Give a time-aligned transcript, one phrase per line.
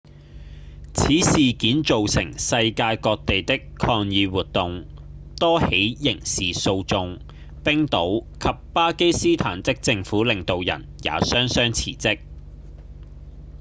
[0.95, 4.87] 此事件造成世界各地的抗議活動、
[5.39, 7.19] 多起刑事訴訟
[7.63, 12.19] 冰島及巴基斯坦的政府領導人也雙雙辭職